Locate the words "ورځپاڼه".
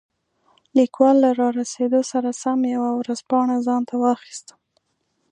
2.99-3.55